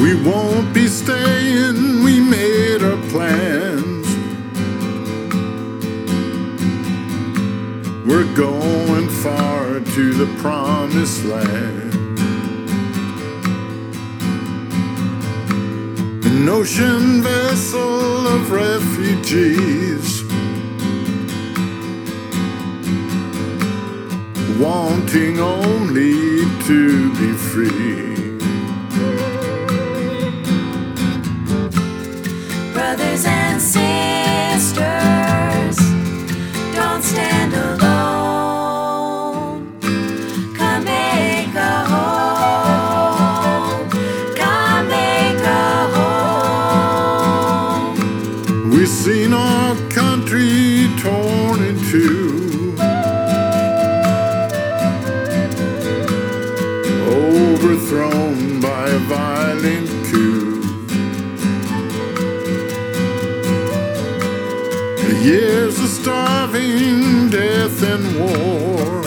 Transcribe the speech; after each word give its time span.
We 0.00 0.14
won't 0.14 0.72
be 0.72 0.86
staying, 0.86 2.04
we 2.04 2.20
made 2.20 2.84
our 2.84 2.96
plans. 3.08 4.06
We're 8.06 8.32
going 8.36 9.08
far 9.08 9.80
to 9.80 10.12
the 10.12 10.26
promised 10.40 11.24
land. 11.24 11.94
An 16.26 16.48
ocean 16.48 17.20
vessel 17.20 18.28
of 18.28 18.52
refugees. 18.52 20.22
Wanting 24.60 25.40
only 25.40 26.44
to 26.68 27.12
be 27.14 27.32
free. 27.32 28.17
We've 48.88 48.96
seen 48.96 49.34
our 49.34 49.76
country 49.90 50.88
torn 50.96 51.62
in 51.62 51.76
two. 51.90 52.74
Overthrown 57.06 58.62
by 58.62 58.88
a 58.88 58.98
violent 59.00 59.90
coup. 60.06 60.62
Years 65.22 65.78
of 65.78 65.88
starving, 65.90 67.28
death, 67.28 67.82
and 67.82 68.04
war. 68.18 69.02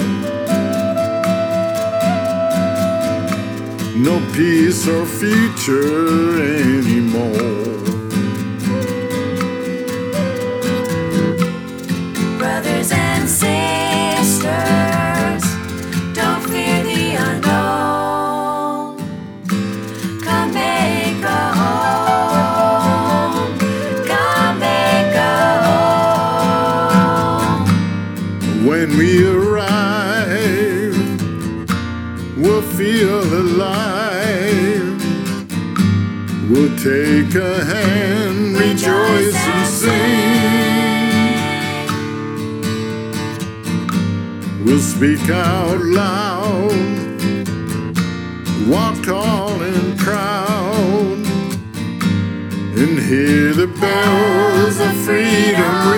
No 3.98 4.20
peace 4.32 4.88
or 4.88 5.08
future 5.08 6.40
anymore. 6.40 7.91
When 28.82 28.98
we 28.98 29.12
arrive, 29.28 30.98
we'll 32.36 32.64
feel 32.64 33.22
alive. 33.22 34.98
We'll 36.50 36.76
take 36.78 37.36
a 37.36 37.64
hand, 37.64 38.58
rejoice 38.58 39.36
and 39.36 39.68
sing. 39.68 40.26
We'll 44.66 44.80
speak 44.80 45.30
out 45.30 45.80
loud, 45.82 46.74
walk 48.68 49.04
tall 49.06 49.62
and 49.62 49.96
proud, 50.00 51.20
and 52.80 53.00
hear 53.00 53.54
the 53.54 53.68
bells 53.80 54.80
of 54.80 54.92
freedom 55.06 55.91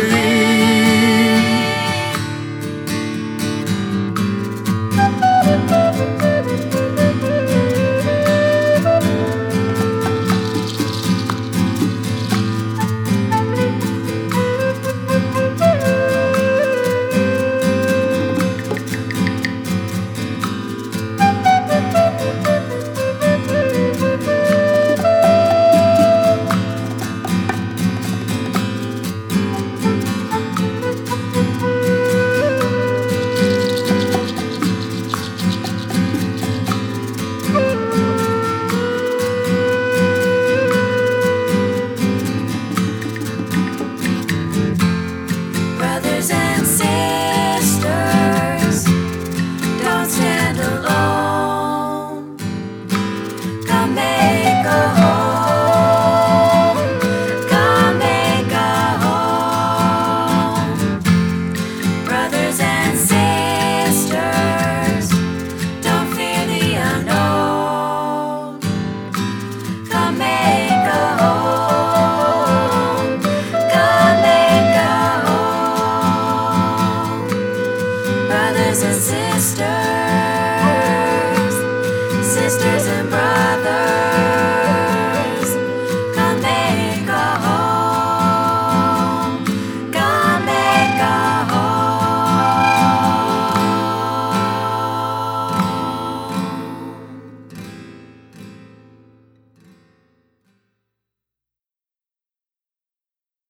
sisters 82.43 82.87
and 82.87 83.09
brothers. 83.09 83.22